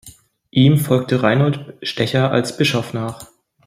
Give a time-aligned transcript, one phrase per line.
[0.49, 3.27] Ihm folgte Reinhold Stecher als Bischof nach.